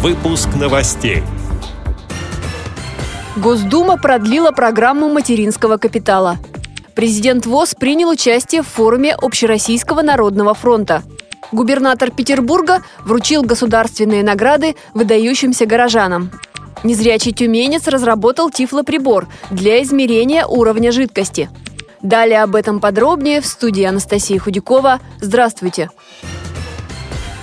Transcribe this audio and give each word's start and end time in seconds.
Выпуск 0.00 0.50
новостей. 0.54 1.24
Госдума 3.34 3.96
продлила 3.96 4.52
программу 4.52 5.08
материнского 5.08 5.76
капитала. 5.76 6.36
Президент 6.94 7.46
ВОЗ 7.46 7.74
принял 7.74 8.08
участие 8.08 8.62
в 8.62 8.68
форуме 8.68 9.16
Общероссийского 9.20 10.02
народного 10.02 10.54
фронта. 10.54 11.02
Губернатор 11.50 12.12
Петербурга 12.12 12.84
вручил 13.04 13.42
государственные 13.42 14.22
награды 14.22 14.76
выдающимся 14.94 15.66
горожанам. 15.66 16.30
Незрячий 16.84 17.32
тюменец 17.32 17.88
разработал 17.88 18.50
тифлоприбор 18.50 19.26
для 19.50 19.82
измерения 19.82 20.46
уровня 20.46 20.92
жидкости. 20.92 21.50
Далее 22.02 22.44
об 22.44 22.54
этом 22.54 22.78
подробнее 22.78 23.40
в 23.40 23.46
студии 23.46 23.82
Анастасии 23.82 24.38
Худякова. 24.38 25.00
Здравствуйте! 25.20 25.90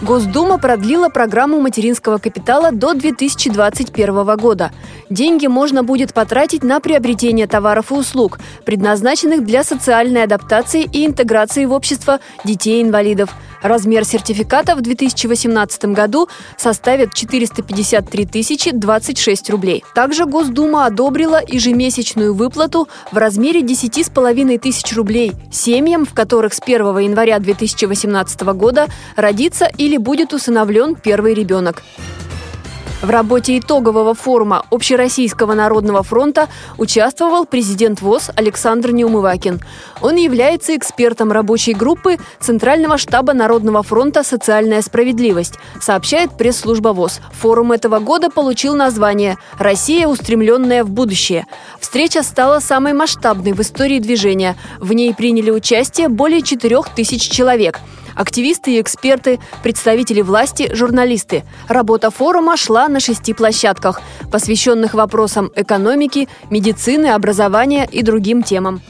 Госдума 0.00 0.58
продлила 0.58 1.08
программу 1.08 1.60
материнского 1.60 2.18
капитала 2.18 2.70
до 2.70 2.94
2021 2.94 4.36
года. 4.36 4.70
Деньги 5.10 5.46
можно 5.46 5.82
будет 5.82 6.14
потратить 6.14 6.62
на 6.62 6.80
приобретение 6.80 7.46
товаров 7.46 7.90
и 7.90 7.94
услуг, 7.94 8.38
предназначенных 8.64 9.44
для 9.44 9.64
социальной 9.64 10.24
адаптации 10.24 10.82
и 10.82 11.06
интеграции 11.06 11.64
в 11.64 11.72
общество 11.72 12.20
детей-инвалидов– 12.44 13.30
Размер 13.62 14.04
сертификата 14.04 14.76
в 14.76 14.80
2018 14.80 15.86
году 15.86 16.28
составит 16.56 17.12
453 17.14 18.26
тысячи 18.26 18.70
26 18.70 19.50
рублей. 19.50 19.84
Также 19.94 20.26
Госдума 20.26 20.86
одобрила 20.86 21.40
ежемесячную 21.46 22.34
выплату 22.34 22.88
в 23.10 23.16
размере 23.16 23.62
10,5 23.62 24.58
тысяч 24.58 24.94
рублей 24.94 25.32
семьям, 25.50 26.06
в 26.06 26.14
которых 26.14 26.54
с 26.54 26.60
1 26.60 26.98
января 26.98 27.38
2018 27.38 28.40
года 28.54 28.86
родится 29.16 29.68
или 29.76 29.96
будет 29.96 30.32
усыновлен 30.32 30.94
первый 30.94 31.34
ребенок. 31.34 31.82
В 33.00 33.10
работе 33.10 33.56
итогового 33.56 34.12
форума 34.12 34.66
Общероссийского 34.70 35.54
народного 35.54 36.02
фронта 36.02 36.48
участвовал 36.78 37.46
президент 37.46 38.02
ВОЗ 38.02 38.30
Александр 38.34 38.90
Неумывакин. 38.90 39.60
Он 40.02 40.16
является 40.16 40.76
экспертом 40.76 41.30
рабочей 41.30 41.74
группы 41.74 42.16
Центрального 42.40 42.98
штаба 42.98 43.34
Народного 43.34 43.84
фронта 43.84 44.24
«Социальная 44.24 44.82
справедливость», 44.82 45.54
сообщает 45.80 46.36
пресс-служба 46.36 46.88
ВОЗ. 46.88 47.20
Форум 47.34 47.70
этого 47.70 48.00
года 48.00 48.30
получил 48.30 48.74
название 48.74 49.38
«Россия, 49.60 50.08
устремленная 50.08 50.82
в 50.82 50.90
будущее». 50.90 51.46
Встреча 51.78 52.24
стала 52.24 52.58
самой 52.58 52.94
масштабной 52.94 53.52
в 53.52 53.60
истории 53.60 54.00
движения. 54.00 54.56
В 54.80 54.92
ней 54.92 55.14
приняли 55.14 55.52
участие 55.52 56.08
более 56.08 56.42
4 56.42 56.78
тысяч 56.96 57.30
человек– 57.30 57.78
активисты 58.18 58.72
и 58.72 58.80
эксперты, 58.80 59.38
представители 59.62 60.20
власти, 60.20 60.74
журналисты. 60.74 61.44
Работа 61.68 62.10
форума 62.10 62.56
шла 62.56 62.88
на 62.88 63.00
шести 63.00 63.32
площадках, 63.32 64.00
посвященных 64.30 64.94
вопросам 64.94 65.50
экономики, 65.54 66.28
медицины, 66.50 67.06
образования 67.06 67.88
и 67.90 68.02
другим 68.02 68.42
темам. 68.42 68.82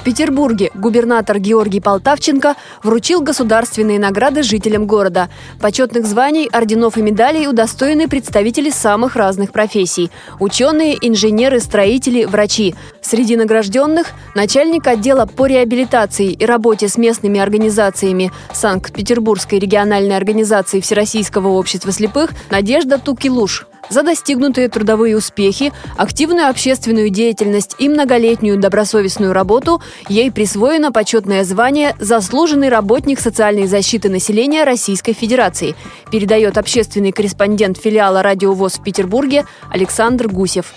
В 0.00 0.02
Петербурге 0.02 0.70
губернатор 0.72 1.38
Георгий 1.38 1.80
Полтавченко 1.80 2.54
вручил 2.82 3.20
государственные 3.20 3.98
награды 3.98 4.42
жителям 4.42 4.86
города. 4.86 5.28
Почетных 5.60 6.06
званий, 6.06 6.48
орденов 6.50 6.96
и 6.96 7.02
медалей 7.02 7.46
удостоены 7.46 8.08
представители 8.08 8.70
самых 8.70 9.14
разных 9.14 9.52
профессий– 9.52 10.10
ученые, 10.40 10.96
инженеры, 11.06 11.60
строители, 11.60 12.24
врачи. 12.24 12.74
Среди 13.02 13.36
награжденных– 13.36 14.06
начальник 14.34 14.86
отдела 14.86 15.26
по 15.26 15.44
реабилитации 15.44 16.32
и 16.32 16.46
работе 16.46 16.88
с 16.88 16.96
местными 16.96 17.38
организациями 17.38 18.32
Санкт-Петербургской 18.54 19.58
региональной 19.58 20.16
организации 20.16 20.80
Всероссийского 20.80 21.48
общества 21.48 21.92
слепых 21.92 22.30
Надежда 22.48 22.96
Тукилуш 22.98 23.66
за 23.88 24.02
достигнутые 24.02 24.68
трудовые 24.68 25.16
успехи, 25.16 25.72
активную 25.96 26.48
общественную 26.48 27.10
деятельность 27.10 27.76
и 27.78 27.88
многолетнюю 27.88 28.58
добросовестную 28.58 29.32
работу 29.32 29.80
ей 30.08 30.30
присвоено 30.30 30.92
почетное 30.92 31.44
звание 31.44 31.96
«Заслуженный 31.98 32.68
работник 32.68 33.20
социальной 33.20 33.66
защиты 33.66 34.08
населения 34.08 34.64
Российской 34.64 35.12
Федерации», 35.12 35.74
передает 36.10 36.58
общественный 36.58 37.12
корреспондент 37.12 37.78
филиала 37.78 38.22
«Радио 38.22 38.52
ВОЗ» 38.52 38.78
в 38.78 38.82
Петербурге 38.82 39.44
Александр 39.70 40.28
Гусев. 40.28 40.74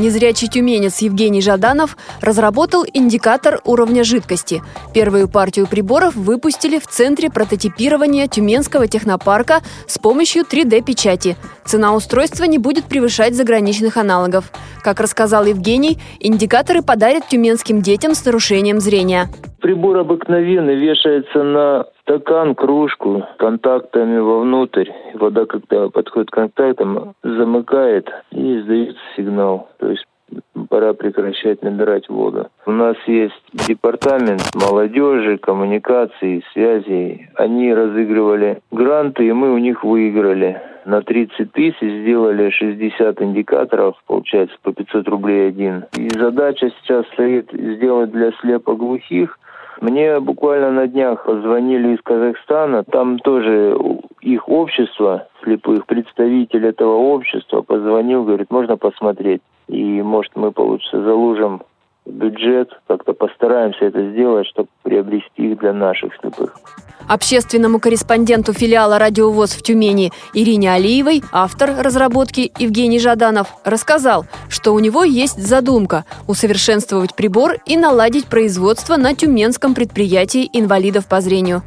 Незрячий 0.00 0.48
тюменец 0.48 1.02
Евгений 1.02 1.42
Жаданов 1.42 1.98
разработал 2.22 2.86
индикатор 2.90 3.60
уровня 3.66 4.02
жидкости. 4.02 4.62
Первую 4.94 5.28
партию 5.28 5.66
приборов 5.66 6.16
выпустили 6.16 6.78
в 6.78 6.86
Центре 6.86 7.28
прототипирования 7.28 8.26
Тюменского 8.26 8.86
технопарка 8.86 9.60
с 9.86 9.98
помощью 9.98 10.44
3D-печати. 10.44 11.36
Цена 11.66 11.94
устройства 11.94 12.44
не 12.44 12.56
будет 12.56 12.86
превышать 12.86 13.34
заграничных 13.34 13.98
аналогов. 13.98 14.50
Как 14.82 15.00
рассказал 15.00 15.44
Евгений, 15.44 15.98
индикаторы 16.18 16.80
подарят 16.80 17.28
тюменским 17.28 17.82
детям 17.82 18.14
с 18.14 18.24
нарушением 18.24 18.80
зрения. 18.80 19.28
Прибор 19.60 19.98
обыкновенный 19.98 20.76
вешается 20.76 21.42
на 21.42 21.84
стакан, 22.10 22.54
кружку 22.56 23.24
контактами 23.38 24.18
вовнутрь. 24.18 24.90
Вода, 25.14 25.46
когда 25.46 25.88
подходит 25.88 26.30
к 26.30 26.34
контактам, 26.34 27.14
замыкает 27.22 28.10
и 28.32 28.58
издается 28.58 29.00
сигнал. 29.16 29.68
То 29.78 29.90
есть 29.90 30.04
пора 30.68 30.92
прекращать 30.92 31.62
набирать 31.62 32.08
воду. 32.08 32.48
У 32.66 32.72
нас 32.72 32.96
есть 33.06 33.42
департамент 33.68 34.42
молодежи, 34.54 35.38
коммуникаций, 35.38 36.44
связей. 36.52 37.28
Они 37.36 37.72
разыгрывали 37.72 38.60
гранты, 38.72 39.26
и 39.26 39.32
мы 39.32 39.52
у 39.52 39.58
них 39.58 39.84
выиграли. 39.84 40.60
На 40.86 41.02
30 41.02 41.52
тысяч 41.52 42.02
сделали 42.02 42.50
60 42.50 43.22
индикаторов, 43.22 43.96
получается 44.06 44.56
по 44.62 44.72
500 44.72 45.06
рублей 45.08 45.48
один. 45.48 45.84
И 45.96 46.08
задача 46.10 46.70
сейчас 46.80 47.06
стоит 47.12 47.50
сделать 47.52 48.10
для 48.10 48.32
слепоглухих– 48.40 49.38
мне 49.80 50.20
буквально 50.20 50.70
на 50.70 50.86
днях 50.86 51.24
звонили 51.26 51.94
из 51.94 52.00
Казахстана, 52.02 52.84
там 52.84 53.18
тоже 53.18 53.76
их 54.20 54.48
общество 54.48 55.28
слепых, 55.42 55.86
представитель 55.86 56.66
этого 56.66 56.96
общества 56.96 57.62
позвонил, 57.62 58.24
говорит, 58.24 58.50
можно 58.50 58.76
посмотреть. 58.76 59.42
И 59.68 60.02
может 60.02 60.36
мы, 60.36 60.52
получится, 60.52 61.02
заложим 61.02 61.62
бюджет, 62.04 62.70
как-то 62.86 63.12
постараемся 63.12 63.86
это 63.86 64.10
сделать, 64.10 64.46
чтобы 64.48 64.68
приобрести 64.82 65.52
их 65.52 65.58
для 65.58 65.72
наших 65.72 66.14
слепых. 66.16 66.54
Общественному 67.10 67.80
корреспонденту 67.80 68.52
филиала 68.52 68.96
«Радиовоз» 69.00 69.50
в 69.50 69.62
Тюмени 69.62 70.12
Ирине 70.32 70.72
Алиевой 70.72 71.24
автор 71.32 71.74
разработки 71.76 72.52
Евгений 72.56 73.00
Жаданов 73.00 73.48
рассказал, 73.64 74.26
что 74.48 74.72
у 74.72 74.78
него 74.78 75.02
есть 75.02 75.44
задумка 75.44 76.04
усовершенствовать 76.28 77.16
прибор 77.16 77.56
и 77.66 77.76
наладить 77.76 78.26
производство 78.26 78.96
на 78.96 79.16
тюменском 79.16 79.74
предприятии 79.74 80.48
инвалидов 80.52 81.06
по 81.06 81.20
зрению. 81.20 81.64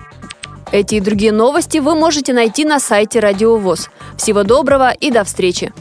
Эти 0.71 0.95
и 0.95 1.01
другие 1.01 1.33
новости 1.33 1.79
вы 1.79 1.93
можете 1.93 2.31
найти 2.31 2.63
на 2.63 2.79
сайте 2.79 3.19
«Радиовоз». 3.19 3.89
Всего 4.15 4.43
доброго 4.43 4.91
и 4.91 5.11
до 5.11 5.25
встречи! 5.25 5.73